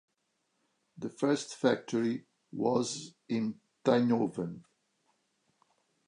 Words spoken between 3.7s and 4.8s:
Tienhoven.